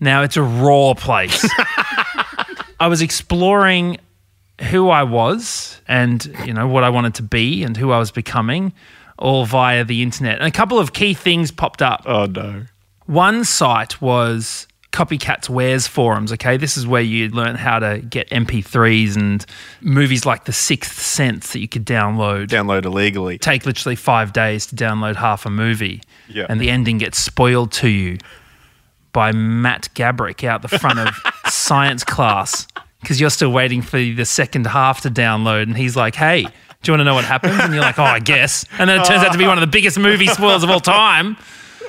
Now, 0.00 0.22
it's 0.22 0.38
a 0.38 0.42
raw 0.42 0.94
place. 0.94 1.46
I 2.80 2.86
was 2.88 3.02
exploring 3.02 3.98
who 4.70 4.88
I 4.88 5.02
was 5.02 5.78
and, 5.86 6.24
you 6.46 6.54
know, 6.54 6.66
what 6.66 6.84
I 6.84 6.88
wanted 6.88 7.14
to 7.16 7.22
be 7.22 7.62
and 7.64 7.76
who 7.76 7.92
I 7.92 7.98
was 7.98 8.10
becoming 8.10 8.72
all 9.18 9.44
via 9.44 9.84
the 9.84 10.02
internet. 10.02 10.38
And 10.38 10.46
a 10.46 10.50
couple 10.50 10.78
of 10.78 10.94
key 10.94 11.12
things 11.12 11.50
popped 11.50 11.82
up. 11.82 12.04
oh, 12.06 12.24
no. 12.26 12.64
One 13.04 13.44
site 13.44 14.00
was 14.00 14.68
Copycats 14.98 15.48
Warez 15.48 15.86
forums. 15.86 16.32
Okay, 16.32 16.56
this 16.56 16.76
is 16.76 16.84
where 16.86 17.00
you 17.02 17.28
learn 17.28 17.54
how 17.54 17.78
to 17.78 18.00
get 18.00 18.28
MP3s 18.30 19.14
and 19.16 19.46
movies 19.80 20.26
like 20.26 20.44
The 20.44 20.52
Sixth 20.52 20.98
Sense 21.00 21.52
that 21.52 21.60
you 21.60 21.68
could 21.68 21.86
download. 21.86 22.48
Download 22.48 22.84
illegally. 22.84 23.38
Take 23.38 23.64
literally 23.64 23.94
five 23.94 24.32
days 24.32 24.66
to 24.66 24.74
download 24.74 25.14
half 25.14 25.46
a 25.46 25.50
movie, 25.50 26.02
Yeah. 26.28 26.46
and 26.48 26.60
the 26.60 26.68
ending 26.68 26.98
gets 26.98 27.18
spoiled 27.18 27.70
to 27.74 27.88
you 27.88 28.18
by 29.12 29.30
Matt 29.30 29.88
Gabrick 29.94 30.42
out 30.42 30.62
the 30.62 30.68
front 30.68 30.98
of 30.98 31.14
science 31.46 32.02
class 32.02 32.66
because 33.00 33.20
you're 33.20 33.30
still 33.30 33.52
waiting 33.52 33.82
for 33.82 33.98
the 33.98 34.24
second 34.24 34.66
half 34.66 35.02
to 35.02 35.10
download, 35.10 35.62
and 35.62 35.76
he's 35.76 35.94
like, 35.96 36.16
"Hey." 36.16 36.46
Do 36.80 36.92
you 36.92 36.92
want 36.92 37.00
to 37.00 37.04
know 37.06 37.14
what 37.14 37.24
happens? 37.24 37.58
And 37.58 37.74
you're 37.74 37.82
like, 37.82 37.98
oh, 37.98 38.04
I 38.04 38.20
guess. 38.20 38.64
And 38.78 38.88
then 38.88 39.00
it 39.00 39.04
turns 39.04 39.24
out 39.24 39.32
to 39.32 39.38
be 39.38 39.44
one 39.48 39.58
of 39.58 39.62
the 39.62 39.66
biggest 39.66 39.98
movie 39.98 40.28
spoilers 40.28 40.62
of 40.62 40.70
all 40.70 40.78
time. 40.78 41.36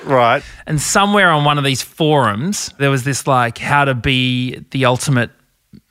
Right. 0.04 0.42
And 0.66 0.80
somewhere 0.80 1.30
on 1.30 1.44
one 1.44 1.58
of 1.58 1.64
these 1.64 1.82
forums, 1.82 2.72
there 2.78 2.90
was 2.90 3.04
this 3.04 3.26
like 3.26 3.58
how 3.58 3.84
to 3.84 3.94
be 3.94 4.64
the 4.70 4.84
ultimate 4.84 5.30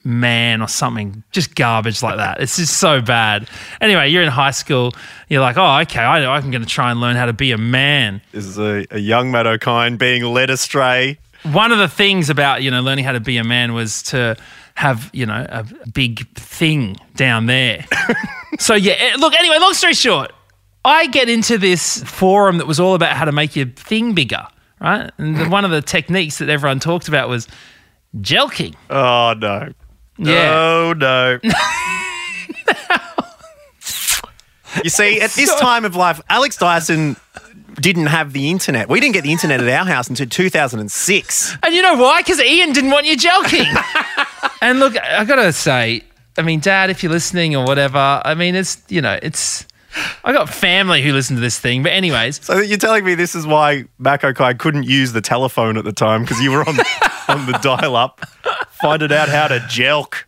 man 0.03 0.61
or 0.61 0.67
something, 0.67 1.23
just 1.31 1.55
garbage 1.55 2.01
like 2.01 2.17
that. 2.17 2.41
It's 2.41 2.57
just 2.57 2.77
so 2.77 3.01
bad. 3.01 3.47
Anyway, 3.81 4.09
you're 4.09 4.23
in 4.23 4.29
high 4.29 4.51
school. 4.51 4.93
You're 5.27 5.41
like, 5.41 5.57
oh, 5.57 5.79
okay, 5.81 5.99
I, 5.99 6.25
I'm 6.25 6.51
going 6.51 6.63
to 6.63 6.67
try 6.67 6.91
and 6.91 6.99
learn 6.99 7.15
how 7.15 7.25
to 7.25 7.33
be 7.33 7.51
a 7.51 7.57
man. 7.57 8.21
This 8.31 8.45
is 8.45 8.57
a, 8.57 8.85
a 8.91 8.99
young 8.99 9.31
Matt 9.31 9.45
Okine 9.45 9.97
being 9.97 10.23
led 10.23 10.49
astray. 10.49 11.19
One 11.43 11.71
of 11.71 11.77
the 11.77 11.87
things 11.87 12.29
about 12.29 12.63
you 12.63 12.71
know 12.71 12.81
learning 12.81 13.05
how 13.05 13.13
to 13.13 13.21
be 13.21 13.37
a 13.37 13.45
man 13.45 13.73
was 13.73 14.03
to 14.03 14.35
have 14.75 15.09
you 15.13 15.25
know 15.25 15.45
a 15.47 15.65
big 15.93 16.27
thing 16.35 16.97
down 17.15 17.45
there. 17.45 17.85
so 18.59 18.75
yeah, 18.75 18.93
eh, 18.97 19.15
look. 19.17 19.33
Anyway, 19.33 19.57
long 19.57 19.73
story 19.73 19.93
short, 19.93 20.33
I 20.89 21.07
get 21.07 21.29
into 21.29 21.57
this 21.57 22.03
forum 22.03 22.57
that 22.57 22.67
was 22.67 22.79
all 22.79 22.95
about 22.95 23.15
how 23.15 23.25
to 23.25 23.31
make 23.31 23.55
your 23.55 23.67
thing 23.67 24.13
bigger, 24.13 24.45
right? 24.81 25.11
And 25.17 25.37
the, 25.37 25.47
one 25.47 25.65
of 25.65 25.71
the 25.71 25.81
techniques 25.81 26.39
that 26.39 26.49
everyone 26.49 26.79
talked 26.79 27.07
about 27.07 27.29
was 27.29 27.47
jelqing. 28.17 28.75
Oh, 28.89 29.35
no. 29.37 29.73
Yeah. 30.17 30.53
Oh, 30.53 30.93
no. 30.97 31.39
you 34.83 34.89
see, 34.89 35.21
at 35.21 35.31
this 35.31 35.53
time 35.59 35.85
of 35.85 35.95
life, 35.95 36.19
Alex 36.29 36.57
Dyson 36.57 37.15
didn't 37.75 38.07
have 38.07 38.33
the 38.33 38.49
internet. 38.49 38.89
We 38.89 38.99
didn't 38.99 39.13
get 39.13 39.23
the 39.23 39.31
internet 39.31 39.61
at 39.61 39.69
our 39.69 39.85
house 39.85 40.09
until 40.09 40.27
2006. 40.27 41.57
And 41.63 41.73
you 41.73 41.81
know 41.81 41.95
why? 41.95 42.21
Because 42.21 42.41
Ian 42.41 42.73
didn't 42.73 42.91
want 42.91 43.05
you 43.05 43.15
jelqing. 43.15 43.73
and 44.61 44.79
look, 44.79 44.97
I 44.97 45.23
gotta 45.25 45.53
say, 45.53 46.03
I 46.37 46.41
mean, 46.41 46.59
Dad, 46.59 46.89
if 46.89 47.03
you're 47.03 47.11
listening 47.11 47.55
or 47.55 47.65
whatever, 47.65 48.21
I 48.23 48.33
mean, 48.33 48.55
it's 48.55 48.81
you 48.89 49.01
know, 49.01 49.19
it's. 49.21 49.65
I 50.23 50.33
got 50.33 50.49
family 50.49 51.01
who 51.01 51.13
listen 51.13 51.35
to 51.35 51.41
this 51.41 51.59
thing, 51.59 51.83
but 51.83 51.91
anyways, 51.91 52.45
So 52.45 52.59
you're 52.59 52.77
telling 52.77 53.03
me 53.03 53.15
this 53.15 53.35
is 53.35 53.47
why 53.47 53.85
Matt 53.97 54.21
Okine 54.21 54.57
couldn't 54.57 54.83
use 54.83 55.13
the 55.13 55.21
telephone 55.21 55.77
at 55.77 55.83
the 55.83 55.91
time 55.91 56.21
because 56.21 56.39
you 56.41 56.51
were 56.51 56.61
on, 56.61 56.77
on 57.27 57.45
the 57.45 57.59
dial 57.61 57.95
up, 57.95 58.25
finding 58.81 59.11
out 59.11 59.29
how 59.29 59.47
to 59.47 59.59
jelq. 59.59 60.23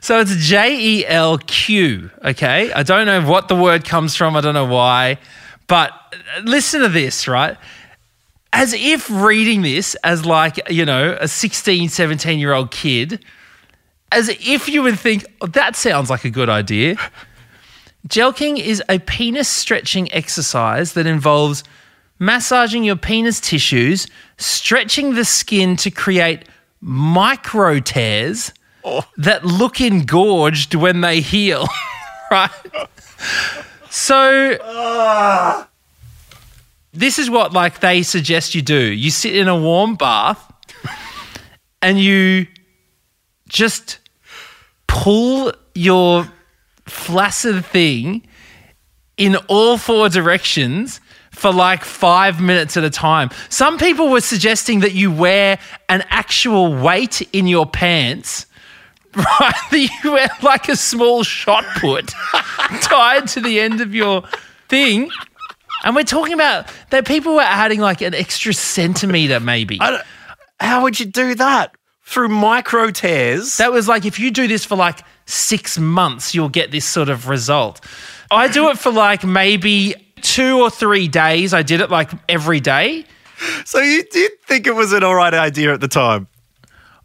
so 0.00 0.20
it's 0.20 0.34
J 0.36 0.76
E 0.78 1.06
L 1.06 1.38
Q. 1.38 2.10
Okay, 2.24 2.72
I 2.72 2.82
don't 2.82 3.06
know 3.06 3.24
what 3.28 3.48
the 3.48 3.56
word 3.56 3.84
comes 3.84 4.16
from. 4.16 4.36
I 4.36 4.40
don't 4.40 4.54
know 4.54 4.66
why, 4.66 5.18
but 5.66 5.92
listen 6.44 6.80
to 6.80 6.88
this, 6.88 7.28
right? 7.28 7.56
As 8.52 8.72
if 8.72 9.10
reading 9.10 9.62
this 9.62 9.94
as 9.96 10.24
like 10.24 10.58
you 10.70 10.84
know 10.84 11.16
a 11.20 11.28
16, 11.28 11.88
17 11.88 12.38
year 12.38 12.52
old 12.52 12.70
kid, 12.70 13.24
as 14.10 14.28
if 14.28 14.68
you 14.68 14.82
would 14.82 14.98
think 14.98 15.26
oh, 15.40 15.46
that 15.48 15.76
sounds 15.76 16.10
like 16.10 16.24
a 16.24 16.30
good 16.30 16.48
idea. 16.48 16.96
Jelqing 18.06 18.58
is 18.58 18.82
a 18.88 18.98
penis 19.00 19.48
stretching 19.48 20.12
exercise 20.12 20.92
that 20.92 21.06
involves 21.06 21.64
massaging 22.18 22.84
your 22.84 22.96
penis 22.96 23.40
tissues, 23.40 24.06
stretching 24.36 25.14
the 25.14 25.24
skin 25.24 25.76
to 25.76 25.90
create 25.90 26.44
micro 26.80 27.80
tears 27.80 28.52
oh. 28.84 29.04
that 29.16 29.44
look 29.44 29.80
engorged 29.80 30.74
when 30.74 31.00
they 31.00 31.20
heal. 31.20 31.66
right? 32.30 32.50
So 33.90 34.58
this 36.92 37.18
is 37.18 37.28
what 37.30 37.52
like 37.52 37.80
they 37.80 38.02
suggest 38.02 38.54
you 38.54 38.62
do. 38.62 38.80
You 38.80 39.10
sit 39.10 39.34
in 39.34 39.48
a 39.48 39.56
warm 39.56 39.96
bath 39.96 40.44
and 41.82 41.98
you 41.98 42.46
just 43.48 43.98
pull 44.86 45.52
your 45.74 46.28
flaccid 46.88 47.64
thing 47.64 48.26
in 49.16 49.36
all 49.48 49.76
four 49.76 50.08
directions 50.08 51.00
for 51.30 51.52
like 51.52 51.84
five 51.84 52.40
minutes 52.40 52.76
at 52.76 52.84
a 52.84 52.90
time. 52.90 53.30
Some 53.48 53.78
people 53.78 54.10
were 54.10 54.20
suggesting 54.20 54.80
that 54.80 54.92
you 54.92 55.12
wear 55.12 55.58
an 55.88 56.04
actual 56.08 56.74
weight 56.74 57.22
in 57.32 57.46
your 57.46 57.66
pants. 57.66 58.46
Right, 59.14 59.54
you 59.72 60.12
wear 60.12 60.28
like 60.42 60.68
a 60.68 60.76
small 60.76 61.24
shot 61.24 61.64
put 61.76 62.08
tied 62.82 63.26
to 63.28 63.40
the 63.40 63.58
end 63.58 63.80
of 63.80 63.94
your 63.94 64.22
thing. 64.68 65.10
And 65.82 65.96
we're 65.96 66.04
talking 66.04 66.34
about 66.34 66.70
that 66.90 67.06
people 67.06 67.34
were 67.34 67.40
adding 67.40 67.80
like 67.80 68.00
an 68.02 68.14
extra 68.14 68.52
centimeter, 68.52 69.40
maybe. 69.40 69.78
How 70.60 70.82
would 70.82 71.00
you 71.00 71.06
do 71.06 71.34
that? 71.36 71.74
Through 72.08 72.30
micro 72.30 72.90
tears? 72.90 73.58
That 73.58 73.70
was 73.70 73.86
like 73.86 74.06
if 74.06 74.18
you 74.18 74.30
do 74.30 74.48
this 74.48 74.64
for 74.64 74.76
like 74.76 75.00
six 75.26 75.78
months, 75.78 76.34
you'll 76.34 76.48
get 76.48 76.70
this 76.70 76.86
sort 76.86 77.10
of 77.10 77.28
result. 77.28 77.84
I 78.30 78.48
do 78.48 78.70
it 78.70 78.78
for 78.78 78.90
like 78.90 79.24
maybe 79.24 79.94
two 80.22 80.58
or 80.58 80.70
three 80.70 81.06
days. 81.06 81.52
I 81.52 81.62
did 81.62 81.82
it 81.82 81.90
like 81.90 82.10
every 82.26 82.60
day. 82.60 83.04
so 83.66 83.80
you 83.80 84.04
did 84.04 84.32
think 84.46 84.66
it 84.66 84.74
was 84.74 84.94
an 84.94 85.04
all 85.04 85.14
right 85.14 85.34
idea 85.34 85.74
at 85.74 85.82
the 85.82 85.88
time? 85.88 86.28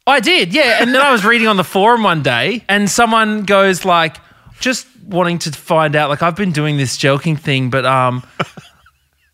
I 0.07 0.22
did, 0.22 0.53
yeah. 0.53 0.77
And 0.81 0.95
then 0.95 1.01
I 1.01 1.12
was 1.12 1.25
reading 1.25 1.50
on 1.50 1.57
the 1.57 1.65
forum 1.65 2.03
one 2.03 2.24
day, 2.24 2.63
and 2.69 2.89
someone 2.89 3.43
goes 3.43 3.83
like, 3.83 4.15
just 4.62 4.88
wanting 5.05 5.39
to 5.39 5.51
find 5.51 5.98
out, 5.98 6.10
like 6.10 6.24
I've 6.24 6.38
been 6.38 6.53
doing 6.53 6.77
this 6.77 6.98
jelqing 6.98 7.38
thing, 7.38 7.69
but 7.69 7.86
um, 7.86 8.24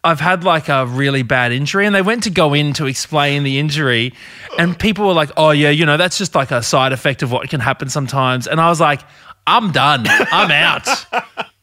I've 0.04 0.20
had 0.22 0.44
like 0.44 0.70
a 0.70 0.86
really 0.86 1.24
bad 1.24 1.52
injury, 1.52 1.86
and 1.86 1.94
they 1.94 2.02
went 2.02 2.24
to 2.24 2.30
go 2.30 2.54
in 2.54 2.74
to 2.74 2.86
explain 2.86 3.44
the 3.44 3.60
injury, 3.60 4.14
and 4.58 4.78
people 4.80 5.06
were 5.08 5.14
like, 5.14 5.32
"Oh 5.36 5.52
yeah, 5.52 5.70
you 5.70 5.86
know 5.86 5.98
that's 5.98 6.18
just 6.18 6.36
like 6.36 6.52
a 6.52 6.64
side 6.64 6.94
effect 6.94 7.22
of 7.22 7.32
what 7.32 7.50
can 7.50 7.60
happen 7.60 7.90
sometimes," 7.90 8.48
and 8.48 8.60
I 8.62 8.70
was 8.70 8.80
like. 8.80 9.02
I'm 9.48 9.72
done. 9.72 10.06
I'm 10.08 10.52
out. 10.52 10.88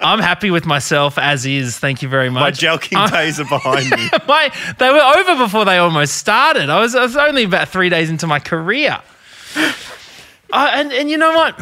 I'm 0.00 0.19
happy 0.19 0.50
with 0.50 0.66
myself 0.66 1.19
as 1.19 1.47
is. 1.47 1.78
Thank 1.78 2.02
you 2.02 2.09
very 2.09 2.31
much. 2.31 2.40
My 2.40 2.50
jelqing 2.50 3.12
days 3.12 3.38
are 3.38 3.45
behind 3.45 3.88
me. 3.97 4.09
my, 4.26 4.50
they 4.78 4.90
were 4.90 4.99
over 4.99 5.45
before 5.45 5.64
they 5.64 5.78
almost 5.78 6.16
started. 6.16 6.69
I 6.69 6.81
was, 6.81 6.97
I 6.97 7.02
was 7.02 7.16
only 7.16 7.45
about 7.45 7.69
three 7.69 7.88
days 7.88 8.11
into 8.11 8.26
my 8.26 8.40
career. 8.40 9.00
Uh, 9.55 9.71
and, 10.73 10.93
and 10.93 11.09
you 11.09 11.16
know 11.16 11.33
what? 11.37 11.61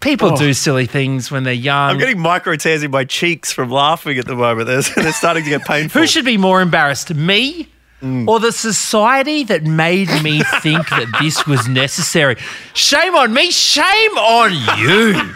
People 0.00 0.34
do 0.34 0.48
oh. 0.48 0.52
silly 0.52 0.86
things 0.86 1.30
when 1.30 1.42
they're 1.42 1.52
young. 1.52 1.90
I'm 1.90 1.98
getting 1.98 2.18
micro 2.18 2.56
tears 2.56 2.82
in 2.82 2.90
my 2.90 3.04
cheeks 3.04 3.52
from 3.52 3.70
laughing 3.70 4.18
at 4.18 4.24
the 4.26 4.34
moment. 4.34 4.66
They're, 4.68 4.80
they're 4.80 5.12
starting 5.12 5.44
to 5.44 5.50
get 5.50 5.66
painful. 5.66 6.00
Who 6.00 6.06
should 6.06 6.24
be 6.24 6.38
more 6.38 6.62
embarrassed, 6.62 7.14
me 7.14 7.68
mm. 8.00 8.26
or 8.26 8.40
the 8.40 8.50
society 8.50 9.44
that 9.44 9.64
made 9.64 10.08
me 10.22 10.42
think 10.62 10.88
that 10.88 11.18
this 11.20 11.46
was 11.46 11.68
necessary? 11.68 12.36
Shame 12.72 13.14
on 13.14 13.34
me, 13.34 13.50
shame 13.50 14.16
on 14.16 14.52
you. 14.78 15.34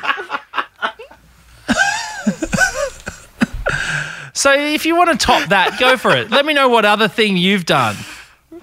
so 4.33 4.55
if 4.55 4.87
you 4.87 4.97
want 4.97 5.11
to 5.11 5.27
top 5.27 5.51
that, 5.51 5.77
go 5.79 5.99
for 5.99 6.17
it. 6.17 6.31
Let 6.31 6.47
me 6.47 6.55
know 6.55 6.71
what 6.71 6.87
other 6.87 7.09
thing 7.09 7.37
you've 7.37 7.67
done. 7.67 7.97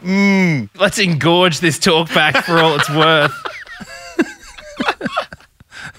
Mm. 0.03 0.69
Let's 0.79 0.97
engorge 0.97 1.59
this 1.59 1.77
talk 1.77 2.11
back 2.11 2.43
for 2.43 2.57
all 2.57 2.73
it's 2.75 2.89
worth. 2.89 3.31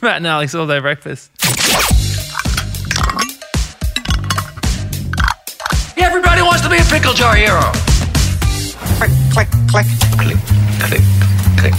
Matt 0.04 0.16
and 0.16 0.26
Alex 0.26 0.52
all 0.56 0.66
day 0.66 0.80
breakfast. 0.80 1.30
Everybody 5.96 6.42
wants 6.42 6.62
to 6.62 6.68
be 6.68 6.78
a 6.78 6.84
pickle 6.90 7.12
jar 7.12 7.36
hero. 7.36 7.60
Click, 8.98 9.12
click, 9.32 9.48
click, 9.70 9.86
click, 10.18 10.38
click, 10.80 10.90
click. 10.90 11.02
Click. 11.56 11.74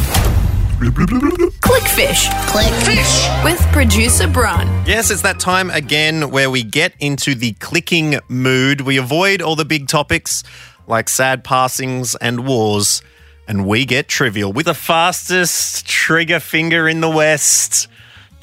Clickfish. 1.60 2.30
Clickfish. 2.48 3.44
With 3.44 3.60
producer 3.74 4.27
Bron. 4.30 4.68
Yes, 4.86 5.12
it's 5.12 5.22
that 5.24 5.42
time 5.42 5.70
again 5.70 6.32
where 6.32 6.50
we 6.50 6.63
get 6.63 6.94
into 7.00 7.36
the 7.36 7.51
clicking 7.53 8.20
mood. 8.30 8.82
We 8.82 8.96
avoid 8.96 9.42
all 9.42 9.58
the 9.58 9.65
big 9.65 9.89
topics 9.89 10.44
like 10.88 11.10
sad 11.10 11.44
passings 11.44 12.15
and 12.15 12.48
wars, 12.48 13.01
and 13.50 13.68
we 13.68 13.84
get 13.84 14.08
trivial 14.08 14.53
with 14.53 14.68
the 14.68 14.74
fastest 14.74 15.86
trigger 15.86 16.39
finger 16.39 16.88
in 16.88 17.01
the 17.01 17.10
West. 17.10 17.89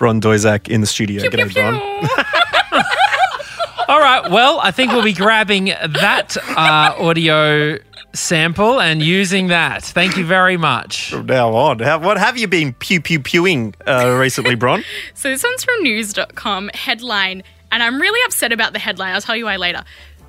Bron 0.00 0.18
Doizak 0.18 0.66
in 0.66 0.80
the 0.80 0.86
studio. 0.86 1.22
G'day, 1.22 1.52
Bron. 1.52 1.74
All 3.88 4.00
right. 4.00 4.30
Well, 4.30 4.58
I 4.62 4.70
think 4.70 4.92
we'll 4.92 5.04
be 5.04 5.12
grabbing 5.12 5.66
that 5.66 6.38
uh, 6.56 6.94
audio 6.98 7.76
sample 8.14 8.80
and 8.80 9.02
using 9.02 9.48
that. 9.48 9.84
Thank 9.84 10.16
you 10.16 10.24
very 10.24 10.56
much. 10.56 11.10
From 11.10 11.26
now 11.26 11.54
on, 11.54 11.80
how, 11.80 11.98
what 11.98 12.16
have 12.16 12.38
you 12.38 12.48
been 12.48 12.72
pew 12.72 13.02
pew 13.02 13.20
pewing 13.20 13.74
uh, 13.86 14.16
recently, 14.18 14.54
Bron? 14.54 14.82
So 15.14 15.28
this 15.28 15.44
one's 15.44 15.64
from 15.64 15.82
news.com 15.82 16.70
headline, 16.72 17.42
and 17.70 17.82
I'm 17.82 18.00
really 18.00 18.20
upset 18.24 18.52
about 18.52 18.72
the 18.72 18.78
headline. 18.78 19.14
I'll 19.14 19.20
tell 19.20 19.36
you 19.36 19.44
why 19.44 19.56
later. 19.56 19.84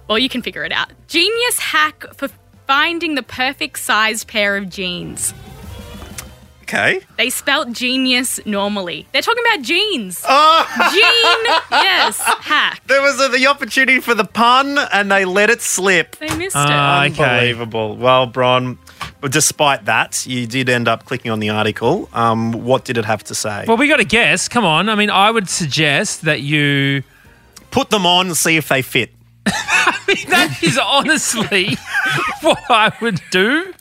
Well, 0.10 0.20
you 0.20 0.28
can 0.28 0.42
figure 0.42 0.66
it 0.66 0.74
out. 0.74 0.92
Genius 1.08 1.60
hack 1.60 2.04
for 2.13 2.28
finding 2.68 3.16
the 3.16 3.24
perfect 3.24 3.80
sized 3.80 4.28
pair 4.28 4.58
of 4.58 4.68
jeans. 4.68 5.34
Okay. 6.74 7.01
They 7.18 7.30
spelt 7.30 7.74
genius 7.74 8.40
normally. 8.46 9.06
They're 9.12 9.22
talking 9.22 9.44
about 9.46 9.62
jeans. 9.62 10.24
Oh, 10.25 10.66
Gene, 10.94 11.54
yes, 11.84 12.18
hack. 12.22 12.82
there 12.88 13.01
was 13.01 13.20
uh 13.20 13.28
the 13.28 13.48
opportunity 13.48 14.00
for 14.00 14.16
the 14.16 14.24
pun, 14.24 14.78
and 14.94 15.12
they 15.12 15.25
let 15.25 15.50
it 15.50 15.62
slip. 15.62 16.16
They 16.16 16.34
missed 16.38 16.56
Ah, 16.56 17.04
it. 17.04 17.12
okay. 17.12 17.24
Unbelievable. 17.51 17.98
Well, 17.98 18.25
Bron, 18.25 18.78
but 19.20 19.34
despite 19.34 19.84
that, 19.86 20.25
you 20.25 20.48
did 20.48 20.70
end 20.70 20.88
up 20.88 21.04
clicking 21.04 21.30
on 21.30 21.42
the 21.42 21.50
article. 21.50 22.08
Um, 22.13 22.54
what 22.54 22.86
did 22.86 22.98
it 22.98 23.04
have 23.04 23.25
to 23.25 23.36
say? 23.36 23.66
Well, 23.68 23.75
we 23.75 23.90
got 23.90 23.98
to 23.98 24.06
guess. 24.06 24.48
Come 24.48 24.63
on. 24.63 24.88
I 24.88 24.96
mean, 24.96 25.10
I 25.10 25.30
would 25.30 25.50
suggest 25.50 26.22
that 26.22 26.40
you. 26.42 27.04
Put 27.72 27.90
them 27.90 28.06
on 28.06 28.28
and 28.28 28.38
see 28.38 28.56
if 28.56 28.70
they 28.70 28.82
fit. 28.82 29.12
That 30.28 30.58
is 30.62 30.78
honestly 30.78 31.78
what 32.41 32.60
I 32.70 32.94
would 33.01 33.22
do? 33.32 33.74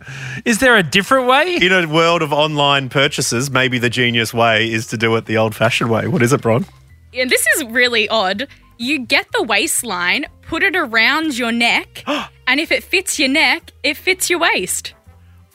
Is 0.44 0.58
there 0.58 0.76
a 0.76 0.82
different 0.82 1.26
way? 1.26 1.56
In 1.56 1.72
a 1.72 1.87
world 1.87 2.22
of 2.22 2.32
online 2.32 2.88
purchases, 2.88 3.50
maybe 3.50 3.78
the 3.78 3.90
genius 3.90 4.32
way 4.34 4.70
is 4.70 4.87
to 4.88 4.96
do 4.96 5.14
it 5.16 5.26
the 5.26 5.37
old 5.37 5.54
fashioned 5.54 5.90
way. 5.90 6.08
What 6.08 6.22
is 6.22 6.32
it, 6.32 6.40
Bron? 6.42 6.64
And 7.14 7.30
this 7.30 7.46
is 7.56 7.64
really 7.64 8.08
odd. 8.08 8.46
You 8.78 9.00
get 9.00 9.26
the 9.32 9.42
waistline, 9.42 10.26
put 10.42 10.62
it 10.62 10.76
around 10.76 11.37
your 11.37 11.52
neck, 11.52 12.04
and 12.46 12.60
if 12.60 12.72
it 12.72 12.82
fits 12.82 13.18
your 13.18 13.28
neck, 13.28 13.72
it 13.82 13.96
fits 13.96 14.30
your 14.30 14.38
waist. 14.38 14.94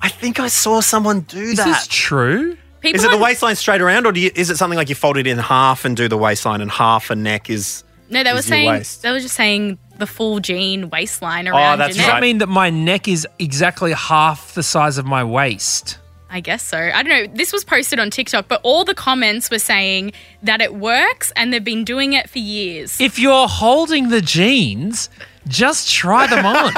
I 0.01 0.09
think 0.09 0.39
I 0.39 0.47
saw 0.47 0.81
someone 0.81 1.21
do 1.21 1.39
Is 1.39 1.57
that. 1.57 1.65
this 1.65 1.87
true? 1.87 2.57
People 2.81 2.99
Is 2.99 3.05
it 3.05 3.11
the 3.11 3.17
waistline 3.17 3.55
straight 3.55 3.81
around, 3.81 4.05
or 4.05 4.11
do 4.11 4.19
you, 4.19 4.29
is 4.35 4.51
it 4.51 4.57
something 4.57 4.77
like 4.77 4.89
you 4.89 4.95
fold 4.95 5.17
it 5.17 5.25
in 5.25 5.39
half 5.39 5.85
and 5.85 5.97
do 5.97 6.07
the 6.07 6.17
waistline, 6.17 6.61
and 6.61 6.69
half 6.69 7.09
a 7.09 7.15
neck 7.15 7.49
is? 7.49 7.83
No, 8.09 8.23
they 8.23 8.33
were 8.33 8.43
saying 8.43 8.83
they 9.01 9.11
were 9.11 9.19
just 9.19 9.35
saying 9.35 9.79
the 9.97 10.07
full 10.07 10.39
jean 10.39 10.89
waistline 10.89 11.47
oh, 11.47 11.51
around 11.51 11.79
that's 11.79 11.95
your 11.95 12.05
Does 12.05 12.13
that 12.13 12.21
mean 12.21 12.39
that 12.39 12.49
my 12.49 12.69
neck 12.69 13.07
is 13.07 13.27
exactly 13.39 13.93
half 13.93 14.53
the 14.53 14.63
size 14.63 14.97
of 14.97 15.05
my 15.05 15.23
waist? 15.23 15.97
I 16.29 16.41
guess 16.41 16.63
so. 16.63 16.77
I 16.77 17.03
don't 17.03 17.07
know. 17.07 17.33
This 17.33 17.53
was 17.53 17.63
posted 17.63 17.99
on 17.99 18.09
TikTok, 18.09 18.47
but 18.47 18.59
all 18.63 18.83
the 18.83 18.93
comments 18.93 19.49
were 19.49 19.59
saying 19.59 20.11
that 20.43 20.59
it 20.59 20.75
works 20.75 21.31
and 21.35 21.53
they've 21.53 21.63
been 21.63 21.85
doing 21.85 22.13
it 22.13 22.29
for 22.29 22.39
years. 22.39 22.99
If 22.99 23.17
you're 23.19 23.47
holding 23.47 24.09
the 24.09 24.21
jeans, 24.21 25.09
just 25.47 25.89
try 25.89 26.27
them 26.27 26.45
on. 26.45 26.73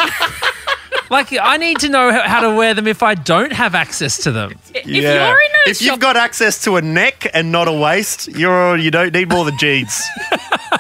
like, 1.10 1.34
I 1.42 1.58
need 1.58 1.80
to 1.80 1.90
know 1.90 2.12
how 2.12 2.42
to 2.42 2.56
wear 2.56 2.74
them 2.74 2.88
if 2.88 3.02
I 3.02 3.16
don't 3.16 3.52
have 3.52 3.74
access 3.74 4.18
to 4.20 4.32
them. 4.32 4.60
if 4.76 4.86
you're 4.86 5.02
in 5.04 5.52
a 5.66 5.70
if 5.70 5.78
shop, 5.78 5.86
you've 5.86 6.00
got 6.00 6.18
access 6.18 6.64
to 6.66 6.76
a 6.76 6.82
neck 6.82 7.28
and 7.34 7.52
not 7.52 7.68
a 7.68 7.74
waist, 7.74 8.28
you're 8.28 8.78
you 8.78 8.92
don't 8.92 9.14
need 9.14 9.30
more 9.30 9.46
than 9.46 9.58
jeans. 9.58 10.02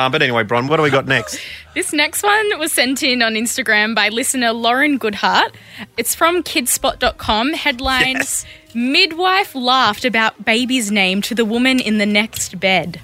uh, 0.00 0.08
but 0.08 0.22
anyway, 0.22 0.42
Bron, 0.42 0.66
what 0.66 0.76
do 0.78 0.82
we 0.82 0.90
got 0.90 1.06
next? 1.06 1.38
this 1.74 1.92
next 1.92 2.22
one 2.22 2.58
was 2.58 2.72
sent 2.72 3.02
in 3.02 3.22
on 3.22 3.34
Instagram 3.34 3.94
by 3.94 4.08
listener 4.08 4.52
Lauren 4.52 4.98
Goodhart. 4.98 5.54
It's 5.96 6.14
from 6.14 6.42
kidspot.com. 6.42 7.52
Headline 7.52 8.16
Yes. 8.16 8.46
Midwife 8.74 9.54
laughed 9.54 10.04
about 10.04 10.44
baby's 10.44 10.90
name 10.90 11.22
to 11.22 11.34
the 11.34 11.44
woman 11.44 11.80
in 11.80 11.98
the 11.98 12.06
next 12.06 12.58
bed. 12.60 13.00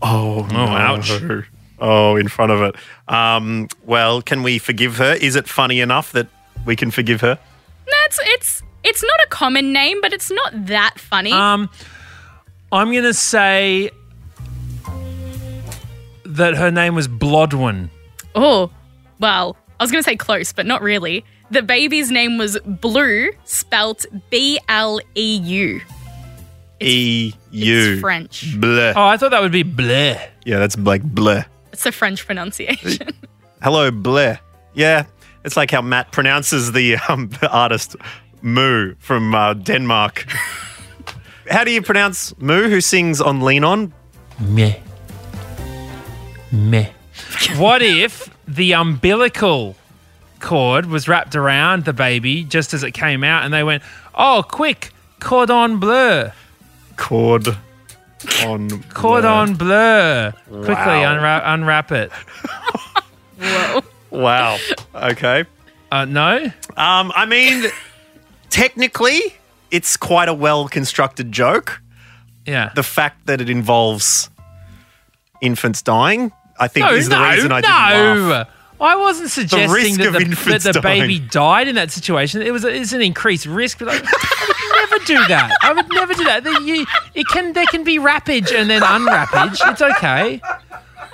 Oh, 0.00 0.46
no. 0.50 0.58
ouch. 0.58 1.10
Oh, 1.80 2.16
in 2.16 2.28
front 2.28 2.52
of 2.52 2.62
it. 2.62 2.76
Um, 3.12 3.68
well, 3.84 4.22
can 4.22 4.42
we 4.42 4.58
forgive 4.58 4.96
her? 4.96 5.14
Is 5.14 5.36
it 5.36 5.48
funny 5.48 5.80
enough 5.80 6.12
that 6.12 6.28
we 6.64 6.76
can 6.76 6.90
forgive 6.90 7.20
her? 7.20 7.38
That's 7.86 8.18
it's 8.22 8.62
it's 8.84 9.02
not 9.02 9.20
a 9.24 9.28
common 9.28 9.72
name, 9.72 10.00
but 10.00 10.12
it's 10.12 10.30
not 10.30 10.66
that 10.66 10.98
funny. 10.98 11.32
Um, 11.32 11.68
I'm 12.72 12.90
going 12.90 13.04
to 13.04 13.14
say 13.14 13.90
that 16.38 16.56
her 16.56 16.70
name 16.70 16.94
was 16.94 17.06
Blodwin. 17.06 17.90
Oh, 18.34 18.70
well, 19.20 19.56
I 19.78 19.84
was 19.84 19.90
going 19.90 20.02
to 20.02 20.08
say 20.08 20.16
close, 20.16 20.52
but 20.52 20.66
not 20.66 20.82
really. 20.82 21.24
The 21.50 21.62
baby's 21.62 22.10
name 22.10 22.38
was 22.38 22.58
Blue, 22.64 23.30
spelt 23.44 24.06
B 24.30 24.58
L 24.68 25.00
E 25.14 25.36
U. 25.36 25.80
E 26.80 27.32
U. 27.50 28.00
French. 28.00 28.54
Bleh. 28.58 28.92
Oh, 28.94 29.06
I 29.06 29.16
thought 29.16 29.30
that 29.30 29.40
would 29.40 29.52
be 29.52 29.64
bleh. 29.64 30.20
Yeah, 30.44 30.58
that's 30.58 30.76
like 30.76 31.02
bleh. 31.02 31.44
It's 31.72 31.86
a 31.86 31.92
French 31.92 32.26
pronunciation. 32.26 33.08
Hello, 33.62 33.90
bleh. 33.90 34.38
Yeah, 34.74 35.06
it's 35.44 35.56
like 35.56 35.70
how 35.70 35.82
Matt 35.82 36.12
pronounces 36.12 36.72
the, 36.72 36.96
um, 37.08 37.28
the 37.40 37.50
artist 37.50 37.96
Moo 38.42 38.94
from 38.98 39.34
uh, 39.34 39.54
Denmark. 39.54 40.26
how 41.50 41.64
do 41.64 41.70
you 41.70 41.82
pronounce 41.82 42.36
Moo, 42.38 42.68
who 42.68 42.80
sings 42.80 43.20
on 43.20 43.40
Lean 43.40 43.64
On? 43.64 43.92
Meh. 44.40 44.76
Meh. 46.52 46.90
What 47.56 47.82
if 47.82 48.30
the 48.46 48.72
umbilical 48.72 49.76
cord 50.40 50.86
was 50.86 51.08
wrapped 51.08 51.34
around 51.34 51.84
the 51.84 51.92
baby 51.92 52.44
just 52.44 52.72
as 52.74 52.82
it 52.82 52.92
came 52.92 53.24
out 53.24 53.44
and 53.44 53.52
they 53.52 53.62
went, 53.64 53.82
oh, 54.14 54.44
quick, 54.48 54.92
cordon 55.20 55.78
bleu, 55.78 56.30
Cord 56.96 57.48
on. 58.44 58.82
cordon 58.94 59.54
bleu. 59.54 60.32
Quickly 60.48 60.74
Wow. 60.74 61.12
unwrap, 61.14 61.42
unwrap 61.46 61.92
it. 61.92 62.12
Whoa. 63.40 63.80
Wow. 64.10 64.58
Okay. 64.94 65.44
Uh, 65.92 66.04
no? 66.04 66.44
Um, 66.76 67.12
I 67.14 67.24
mean, 67.26 67.64
technically, 68.50 69.20
it's 69.70 69.96
quite 69.96 70.28
a 70.28 70.34
well 70.34 70.68
constructed 70.68 71.30
joke. 71.32 71.80
Yeah. 72.46 72.70
The 72.74 72.82
fact 72.82 73.26
that 73.26 73.40
it 73.40 73.48
involves 73.50 74.30
infants 75.40 75.82
dying, 75.82 76.32
I 76.58 76.68
think, 76.68 76.86
no, 76.86 76.92
is 76.94 77.08
the 77.08 77.16
no, 77.18 77.30
reason 77.30 77.52
I 77.52 77.60
no. 77.60 78.14
didn't 78.14 78.28
laugh. 78.30 78.48
I 78.80 78.94
wasn't 78.94 79.30
suggesting 79.30 79.96
that 79.96 80.12
the, 80.12 80.58
that 80.58 80.72
the 80.74 80.80
baby 80.80 81.18
dying. 81.18 81.28
died 81.30 81.68
in 81.68 81.74
that 81.74 81.90
situation. 81.90 82.42
It 82.42 82.52
was 82.52 82.64
it's 82.64 82.92
an 82.92 83.02
increased 83.02 83.46
risk, 83.46 83.80
but 83.80 83.88
I, 83.88 83.94
I 83.96 84.46
would 84.48 84.90
never 84.90 85.04
do 85.04 85.28
that. 85.28 85.56
I 85.62 85.72
would 85.72 85.88
never 85.92 86.14
do 86.14 86.24
that. 86.24 86.44
You- 86.62 86.86
it 87.14 87.26
can 87.26 87.54
there 87.54 87.66
can 87.66 87.82
be 87.82 87.98
wrappage 87.98 88.52
and 88.52 88.70
then 88.70 88.82
unwrappage. 88.82 89.58
It's 89.72 89.82
okay. 89.82 90.40